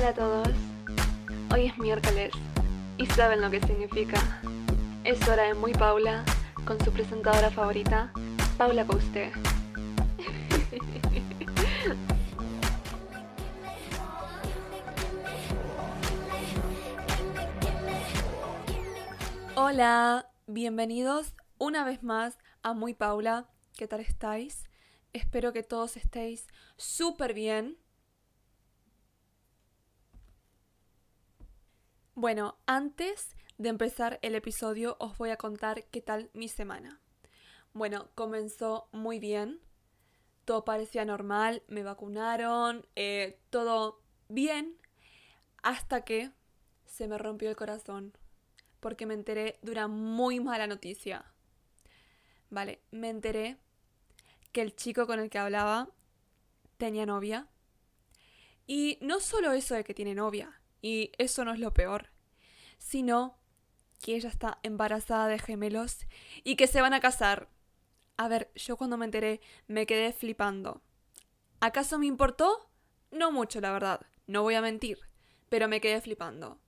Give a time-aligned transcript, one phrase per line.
[0.00, 0.48] Hola a todos.
[1.52, 2.32] Hoy es miércoles
[2.96, 4.40] y saben lo que significa.
[5.04, 6.24] Es hora de Muy Paula
[6.64, 8.10] con su presentadora favorita,
[8.56, 9.30] Paula Couste.
[19.54, 23.50] Hola, bienvenidos una vez más a Muy Paula.
[23.76, 24.64] ¿Qué tal estáis?
[25.12, 26.46] Espero que todos estéis
[26.78, 27.76] súper bien.
[32.16, 37.00] Bueno, antes de empezar el episodio os voy a contar qué tal mi semana.
[37.72, 39.60] Bueno, comenzó muy bien.
[40.44, 44.76] Todo parecía normal, me vacunaron, eh, todo bien,
[45.62, 46.32] hasta que
[46.84, 48.12] se me rompió el corazón,
[48.80, 51.24] porque me enteré de una muy mala noticia.
[52.50, 53.56] Vale, me enteré
[54.50, 55.88] que el chico con el que hablaba
[56.76, 57.46] tenía novia.
[58.66, 62.10] Y no solo eso de que tiene novia, y eso no es lo peor,
[62.78, 63.38] sino
[64.00, 66.06] que ella está embarazada de gemelos
[66.42, 67.48] y que se van a casar.
[68.16, 70.82] A ver, yo cuando me enteré me quedé flipando.
[71.60, 72.70] ¿Acaso me importó?
[73.10, 74.98] No mucho, la verdad, no voy a mentir,
[75.48, 76.60] pero me quedé flipando.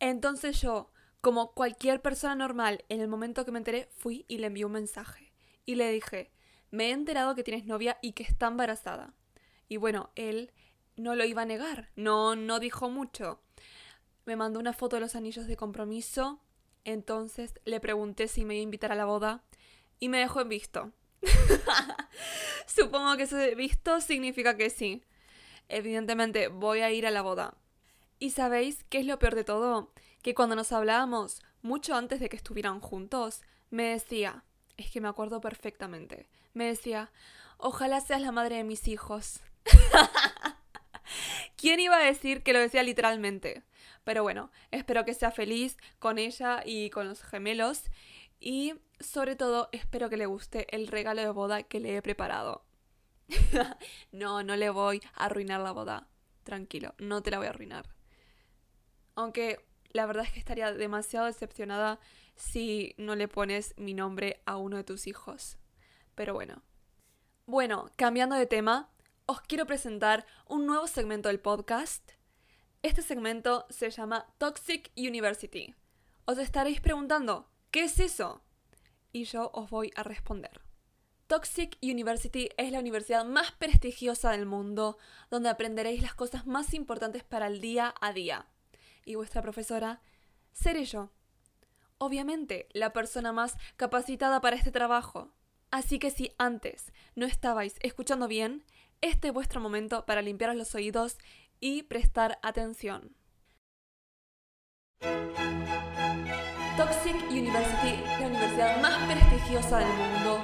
[0.00, 4.48] Entonces yo, como cualquier persona normal, en el momento que me enteré, fui y le
[4.48, 5.32] envié un mensaje.
[5.64, 6.30] Y le dije,
[6.70, 9.14] me he enterado que tienes novia y que está embarazada.
[9.68, 10.52] Y bueno, él
[10.98, 13.40] no lo iba a negar, no, no dijo mucho.
[14.26, 16.40] Me mandó una foto de los anillos de compromiso,
[16.84, 19.42] entonces le pregunté si me iba a invitar a la boda
[20.00, 20.92] y me dejó en visto.
[22.66, 25.02] Supongo que ese visto significa que sí.
[25.68, 27.54] Evidentemente voy a ir a la boda.
[28.18, 29.92] ¿Y sabéis qué es lo peor de todo?
[30.22, 34.44] Que cuando nos hablábamos, mucho antes de que estuvieran juntos, me decía,
[34.76, 37.10] es que me acuerdo perfectamente, me decía,
[37.58, 39.40] ojalá seas la madre de mis hijos.
[41.58, 43.64] ¿Quién iba a decir que lo decía literalmente?
[44.04, 47.90] Pero bueno, espero que sea feliz con ella y con los gemelos.
[48.38, 52.64] Y sobre todo, espero que le guste el regalo de boda que le he preparado.
[54.12, 56.06] no, no le voy a arruinar la boda.
[56.44, 57.88] Tranquilo, no te la voy a arruinar.
[59.16, 61.98] Aunque la verdad es que estaría demasiado decepcionada
[62.36, 65.58] si no le pones mi nombre a uno de tus hijos.
[66.14, 66.62] Pero bueno.
[67.46, 68.90] Bueno, cambiando de tema,
[69.30, 72.12] os quiero presentar un nuevo segmento del podcast.
[72.82, 75.74] Este segmento se llama Toxic University.
[76.24, 78.42] Os estaréis preguntando, ¿qué es eso?
[79.12, 80.62] Y yo os voy a responder.
[81.26, 84.96] Toxic University es la universidad más prestigiosa del mundo,
[85.30, 88.46] donde aprenderéis las cosas más importantes para el día a día.
[89.04, 90.00] Y vuestra profesora
[90.52, 91.10] seré yo.
[91.98, 95.34] Obviamente, la persona más capacitada para este trabajo.
[95.70, 98.64] Así que si antes no estabais escuchando bien,
[99.00, 101.18] este es vuestro momento para limpiar los oídos
[101.60, 103.14] y prestar atención.
[106.76, 110.40] Toxic University, la universidad más prestigiosa del mundo.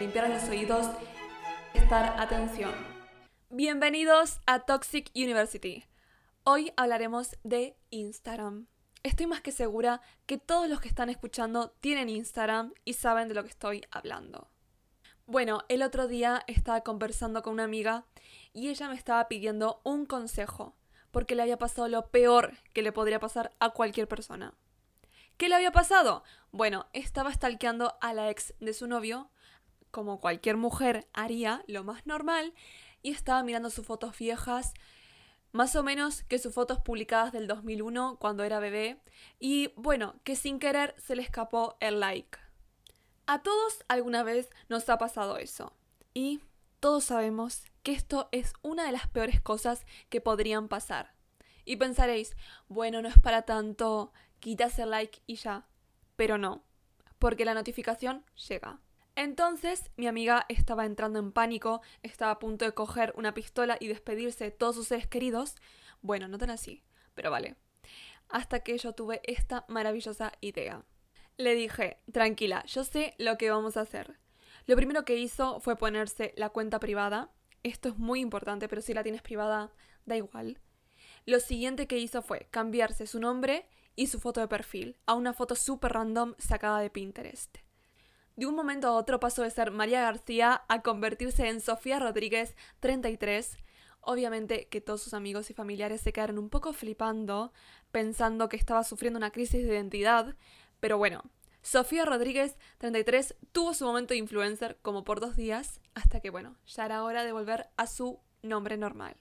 [0.00, 0.86] Limpiar los oídos,
[1.72, 2.72] prestar atención.
[3.50, 5.84] Bienvenidos a Toxic University.
[6.44, 8.66] Hoy hablaremos de Instagram
[9.04, 13.34] estoy más que segura que todos los que están escuchando tienen Instagram y saben de
[13.34, 14.48] lo que estoy hablando.
[15.26, 18.06] Bueno, el otro día estaba conversando con una amiga
[18.52, 20.74] y ella me estaba pidiendo un consejo
[21.10, 24.54] porque le había pasado lo peor que le podría pasar a cualquier persona.
[25.36, 26.24] ¿Qué le había pasado?
[26.50, 29.30] Bueno, estaba stalkeando a la ex de su novio,
[29.90, 32.54] como cualquier mujer haría, lo más normal,
[33.02, 34.74] y estaba mirando sus fotos viejas
[35.54, 39.00] más o menos que sus fotos publicadas del 2001 cuando era bebé
[39.38, 42.36] y bueno, que sin querer se le escapó el like.
[43.26, 45.72] A todos alguna vez nos ha pasado eso
[46.12, 46.40] y
[46.80, 51.14] todos sabemos que esto es una de las peores cosas que podrían pasar.
[51.64, 52.34] Y pensaréis,
[52.66, 55.68] bueno, no es para tanto, quitas el like y ya.
[56.16, 56.64] Pero no,
[57.20, 58.80] porque la notificación llega.
[59.16, 63.86] Entonces mi amiga estaba entrando en pánico, estaba a punto de coger una pistola y
[63.86, 65.54] despedirse de todos sus seres queridos.
[66.02, 66.82] Bueno, no tan así,
[67.14, 67.56] pero vale.
[68.28, 70.84] Hasta que yo tuve esta maravillosa idea.
[71.36, 74.18] Le dije, tranquila, yo sé lo que vamos a hacer.
[74.66, 77.30] Lo primero que hizo fue ponerse la cuenta privada.
[77.62, 79.72] Esto es muy importante, pero si la tienes privada,
[80.06, 80.60] da igual.
[81.26, 85.32] Lo siguiente que hizo fue cambiarse su nombre y su foto de perfil a una
[85.32, 87.63] foto super random sacada de Pinterest.
[88.36, 92.56] De un momento a otro pasó de ser María García a convertirse en Sofía Rodríguez
[92.80, 93.56] 33.
[94.00, 97.52] Obviamente que todos sus amigos y familiares se quedaron un poco flipando,
[97.92, 100.36] pensando que estaba sufriendo una crisis de identidad,
[100.80, 101.22] pero bueno,
[101.62, 106.56] Sofía Rodríguez, 33, tuvo su momento de influencer como por dos días, hasta que bueno,
[106.66, 109.16] ya era hora de volver a su nombre normal.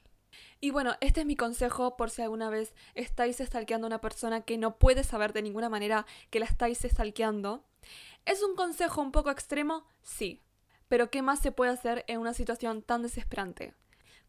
[0.64, 4.46] Y bueno, este es mi consejo por si alguna vez estáis stalkeando a una persona
[4.46, 7.66] que no puede saber de ninguna manera que la estáis stalkeando.
[8.24, 9.86] ¿Es un consejo un poco extremo?
[10.04, 10.42] Sí.
[10.88, 13.74] Pero ¿qué más se puede hacer en una situación tan desesperante?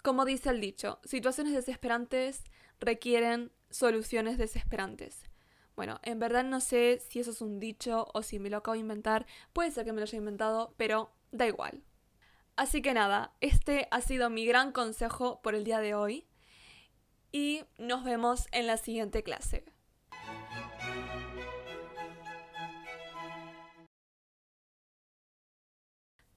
[0.02, 2.42] Como dice el dicho, situaciones desesperantes
[2.80, 5.30] requieren soluciones desesperantes.
[5.76, 8.72] Bueno, en verdad no sé si eso es un dicho o si me lo acabo
[8.72, 9.24] de inventar.
[9.52, 11.84] Puede ser que me lo haya inventado, pero da igual.
[12.56, 16.26] Así que nada, este ha sido mi gran consejo por el día de hoy.
[17.32, 19.64] Y nos vemos en la siguiente clase.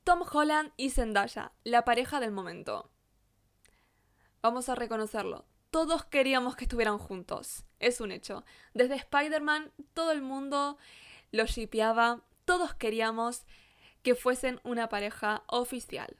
[0.03, 2.89] Tom Holland y Zendaya, la pareja del momento.
[4.41, 7.65] Vamos a reconocerlo, todos queríamos que estuvieran juntos.
[7.79, 8.43] Es un hecho.
[8.73, 10.77] Desde Spider-Man, todo el mundo
[11.31, 12.23] los shipeaba.
[12.45, 13.45] Todos queríamos
[14.07, 16.15] que fuesen una pareja oficial.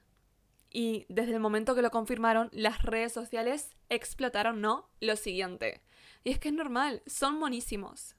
[0.69, 4.89] Y desde el momento que lo confirmaron, las redes sociales explotaron, ¿no?
[4.99, 5.79] Lo siguiente.
[6.25, 8.17] Y es que es normal, son monísimos.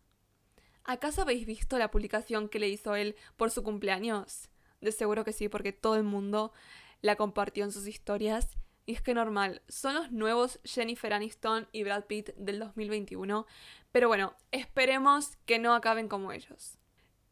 [0.84, 4.48] ¿Acaso habéis visto la publicación que le hizo él por su cumpleaños?
[4.80, 6.54] De seguro que sí, porque todo el mundo
[7.02, 8.56] la compartió en sus historias
[8.86, 13.44] y es que normal, son los nuevos Jennifer Aniston y Brad Pitt del 2021.
[13.92, 16.78] Pero bueno, esperemos que no acaben como ellos.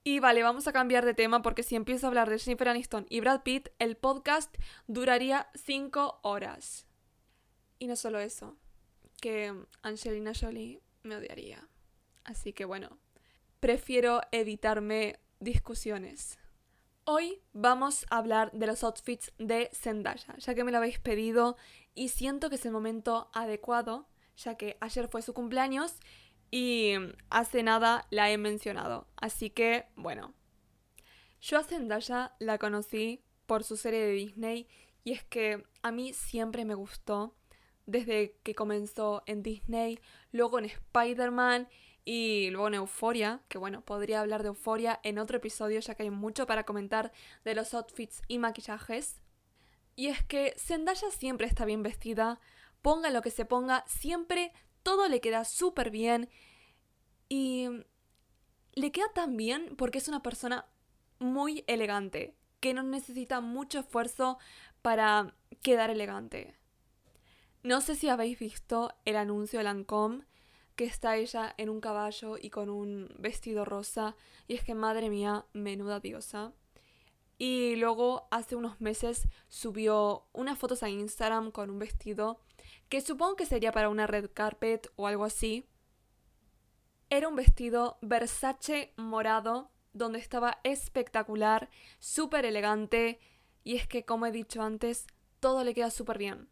[0.09, 3.07] Y vale, vamos a cambiar de tema porque si empiezo a hablar de Jennifer Aniston
[3.11, 4.55] y Brad Pitt, el podcast
[4.87, 6.87] duraría 5 horas.
[7.81, 8.57] Y no solo eso,
[9.21, 11.69] que Angelina Jolie me odiaría.
[12.23, 13.01] Así que bueno,
[13.59, 16.39] prefiero evitarme discusiones.
[17.03, 21.57] Hoy vamos a hablar de los outfits de Zendaya, ya que me lo habéis pedido
[21.97, 24.07] y siento que es el momento adecuado,
[24.37, 25.97] ya que ayer fue su cumpleaños
[26.51, 26.95] y
[27.31, 29.07] hace nada la he mencionado.
[29.17, 30.35] Así que, bueno.
[31.41, 34.69] Yo a Zendaya la conocí por su serie de Disney
[35.05, 37.37] y es que a mí siempre me gustó
[37.87, 40.01] desde que comenzó en Disney,
[40.33, 41.69] luego en Spider-Man
[42.05, 46.05] y luego en Euforia, que bueno, podría hablar de Euforia en otro episodio ya que
[46.05, 47.13] hay mucho para comentar
[47.45, 49.21] de los outfits y maquillajes.
[49.95, 52.41] Y es que Zendaya siempre está bien vestida,
[52.83, 54.53] ponga lo que se ponga, siempre
[54.87, 56.29] todo le queda súper bien
[57.29, 57.67] y
[58.75, 60.65] le queda tan bien porque es una persona
[61.19, 64.39] muy elegante, que no necesita mucho esfuerzo
[64.83, 66.55] para quedar elegante.
[67.65, 70.25] No sé si habéis visto el anuncio de Lancôme
[70.77, 74.15] que está ella en un caballo y con un vestido rosa.
[74.47, 76.53] Y es que madre mía, menuda diosa.
[77.39, 82.39] Y luego hace unos meses subió unas fotos a Instagram con un vestido
[82.89, 85.67] que supongo que sería para una red carpet o algo así.
[87.11, 93.19] Era un vestido Versace morado donde estaba espectacular, súper elegante
[93.65, 95.07] y es que como he dicho antes,
[95.41, 96.49] todo le queda súper bien.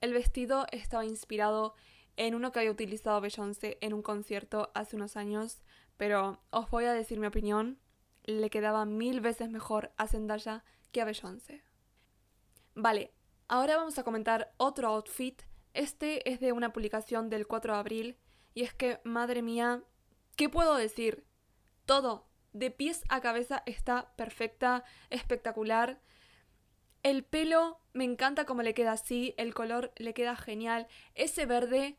[0.00, 1.74] El vestido estaba inspirado
[2.16, 5.62] en uno que había utilizado Beyoncé en un concierto hace unos años,
[5.96, 7.78] pero os voy a decir mi opinión,
[8.24, 11.62] le quedaba mil veces mejor a Zendaya que a Beyoncé.
[12.74, 13.12] Vale,
[13.52, 15.42] ahora vamos a comentar otro outfit.
[15.74, 18.18] Este es de una publicación del 4 de abril
[18.54, 19.82] y es que, madre mía,
[20.36, 21.26] ¿qué puedo decir?
[21.84, 26.00] Todo, de pies a cabeza está perfecta, espectacular.
[27.02, 30.88] El pelo me encanta como le queda así, el color le queda genial.
[31.14, 31.98] Ese verde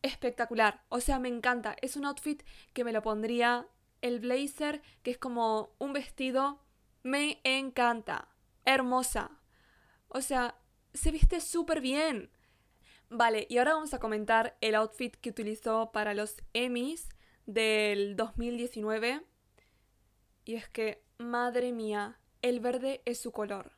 [0.00, 0.84] espectacular.
[0.88, 1.76] O sea, me encanta.
[1.82, 2.42] Es un outfit
[2.72, 3.68] que me lo pondría.
[4.00, 6.64] El blazer, que es como un vestido,
[7.02, 8.28] me encanta.
[8.64, 9.35] Hermosa.
[10.16, 10.54] O sea,
[10.94, 12.30] se viste súper bien.
[13.10, 17.10] Vale, y ahora vamos a comentar el outfit que utilizó para los Emmys
[17.44, 19.20] del 2019.
[20.46, 23.72] Y es que, madre mía, el verde es su color.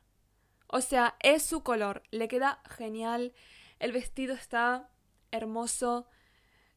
[0.67, 2.03] O sea, es su color.
[2.09, 3.33] Le queda genial.
[3.79, 4.89] El vestido está
[5.31, 6.07] hermoso,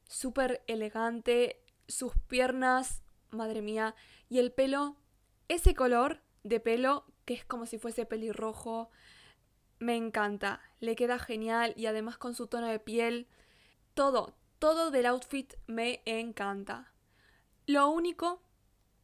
[0.09, 3.95] súper elegante, sus piernas, madre mía,
[4.29, 4.97] y el pelo,
[5.47, 8.91] ese color de pelo que es como si fuese pelirrojo,
[9.83, 13.27] me encanta, le queda genial y además con su tono de piel,
[13.95, 16.93] todo, todo del outfit me encanta.
[17.67, 18.43] Lo único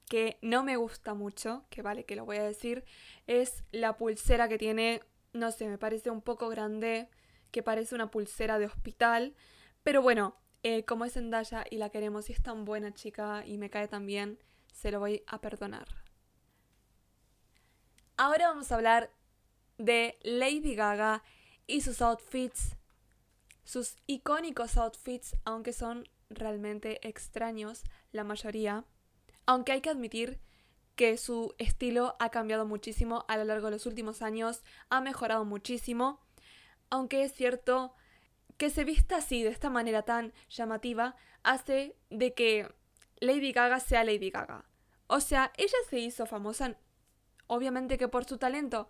[0.08, 2.84] que no me gusta mucho, que vale que lo voy a decir,
[3.26, 7.08] es la pulsera que tiene, no sé, me parece un poco grande,
[7.50, 9.34] que parece una pulsera de hospital.
[9.82, 13.58] Pero bueno, eh, como es Zendaya y la queremos y es tan buena chica y
[13.58, 14.38] me cae tan bien,
[14.72, 15.88] se lo voy a perdonar.
[18.16, 19.10] Ahora vamos a hablar
[19.78, 21.22] de Lady Gaga
[21.66, 22.76] y sus outfits,
[23.64, 28.84] sus icónicos outfits, aunque son realmente extraños la mayoría.
[29.46, 30.40] Aunque hay que admitir
[30.94, 35.44] que su estilo ha cambiado muchísimo a lo largo de los últimos años, ha mejorado
[35.44, 36.20] muchísimo,
[36.90, 37.94] aunque es cierto
[38.56, 42.68] que se vista así, de esta manera tan llamativa, hace de que
[43.20, 44.64] Lady Gaga sea Lady Gaga.
[45.06, 46.76] O sea, ella se hizo famosa,
[47.46, 48.88] obviamente que por su talento,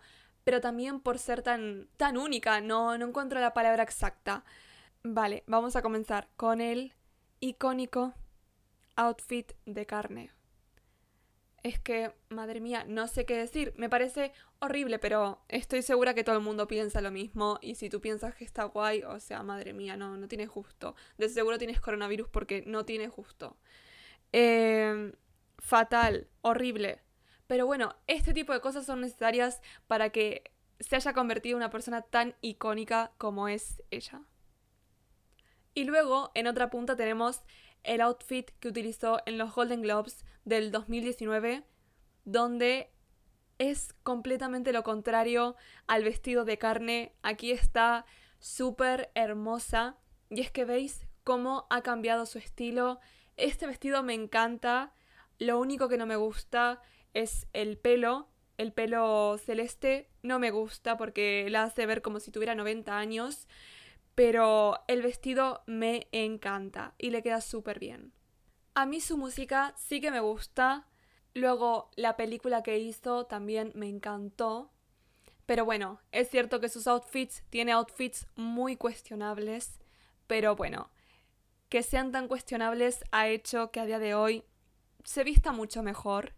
[0.49, 4.43] pero también por ser tan, tan única, no, no encuentro la palabra exacta.
[5.03, 6.95] Vale, vamos a comenzar con el
[7.39, 8.15] icónico
[8.95, 10.31] outfit de carne.
[11.61, 13.75] Es que, madre mía, no sé qué decir.
[13.77, 17.59] Me parece horrible, pero estoy segura que todo el mundo piensa lo mismo.
[17.61, 20.95] Y si tú piensas que está guay, o sea, madre mía, no, no tienes justo.
[21.19, 23.55] De seguro tienes coronavirus porque no tienes justo.
[24.33, 25.13] Eh,
[25.59, 27.01] fatal, horrible.
[27.49, 31.71] Pero bueno, este tipo de cosas son necesarias para que se haya convertido en una
[31.71, 34.21] persona tan icónica como es ella.
[35.73, 37.41] Y luego, en otra punta, tenemos
[37.81, 41.63] el outfit que utilizó en los Golden Globes del 2019,
[42.23, 42.91] donde
[43.57, 45.55] es completamente lo contrario
[45.87, 47.15] al vestido de carne.
[47.23, 48.05] Aquí está
[48.37, 49.97] súper hermosa.
[50.29, 52.99] Y es que veis cómo ha cambiado su estilo.
[53.37, 54.93] Este vestido me encanta.
[55.39, 56.79] Lo único que no me gusta
[57.13, 58.27] es el pelo.
[58.57, 63.47] El pelo celeste no me gusta porque la hace ver como si tuviera 90 años.
[64.15, 68.11] Pero el vestido me encanta y le queda súper bien.
[68.73, 70.87] A mí su música sí que me gusta.
[71.33, 74.71] Luego la película que hizo también me encantó.
[75.45, 79.79] Pero bueno, es cierto que sus outfits tiene outfits muy cuestionables.
[80.27, 80.91] Pero bueno,
[81.69, 84.43] que sean tan cuestionables ha hecho que a día de hoy
[85.03, 86.33] se vista mucho mejor.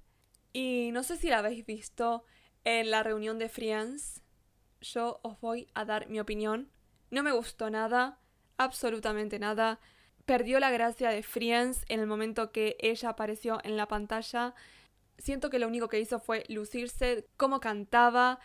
[0.54, 2.26] Y no sé si la habéis visto
[2.64, 4.22] en la reunión de Friends.
[4.82, 6.70] Yo os voy a dar mi opinión.
[7.10, 8.20] No me gustó nada,
[8.58, 9.80] absolutamente nada.
[10.26, 14.54] Perdió la gracia de Friends en el momento que ella apareció en la pantalla.
[15.18, 18.40] Siento que lo único que hizo fue lucirse, cómo cantaba,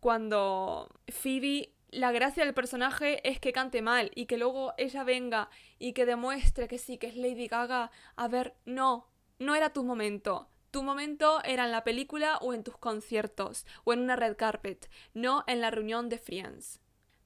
[0.00, 5.48] cuando Phoebe la gracia del personaje es que cante mal y que luego ella venga
[5.78, 7.90] y que demuestre que sí, que es Lady Gaga.
[8.16, 9.08] A ver, no,
[9.38, 10.48] no era tu momento.
[10.76, 14.90] Tu momento era en la película o en tus conciertos o en una red carpet,
[15.14, 16.80] no en la reunión de Friends.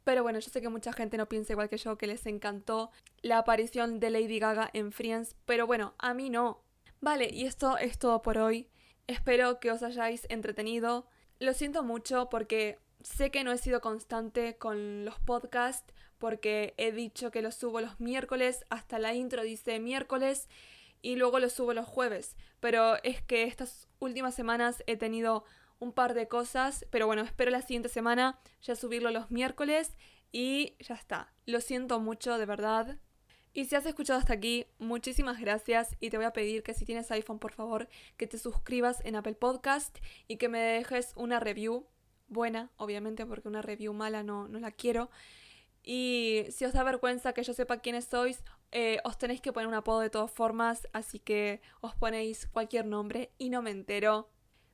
[0.04, 2.92] Pero bueno, yo sé que mucha gente no piensa igual que yo, que les encantó
[3.22, 6.62] la aparición de Lady Gaga en Friends, pero bueno, a mí no.
[7.00, 8.68] Vale, y esto es todo por hoy.
[9.08, 11.08] Espero que os hayáis entretenido.
[11.40, 16.92] Lo siento mucho porque sé que no he sido constante con los podcasts, porque he
[16.92, 20.48] dicho que los subo los miércoles, hasta la intro dice miércoles
[21.02, 22.36] y luego lo subo los jueves.
[22.60, 25.44] Pero es que estas últimas semanas he tenido
[25.78, 29.96] un par de cosas, pero bueno, espero la siguiente semana ya subirlo los miércoles
[30.30, 31.32] y ya está.
[31.46, 32.98] Lo siento mucho, de verdad.
[33.52, 36.84] Y si has escuchado hasta aquí, muchísimas gracias y te voy a pedir que si
[36.84, 41.40] tienes iPhone, por favor, que te suscribas en Apple Podcast y que me dejes una
[41.40, 41.86] review
[42.28, 45.10] buena, obviamente, porque una review mala no, no la quiero.
[45.82, 49.66] Y si os da vergüenza que yo sepa quiénes sois, eh, os tenéis que poner
[49.66, 54.30] un apodo de todas formas, así que os ponéis cualquier nombre y no me entero.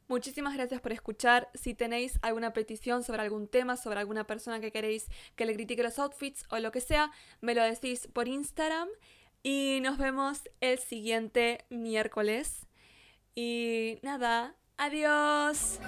[0.09, 1.51] Muchísimas gracias por escuchar.
[1.55, 5.83] Si tenéis alguna petición sobre algún tema, sobre alguna persona que queréis que le critique
[5.83, 7.11] los outfits o lo que sea,
[7.41, 8.89] me lo decís por Instagram.
[9.43, 12.67] Y nos vemos el siguiente miércoles.
[13.35, 15.81] Y nada, adiós.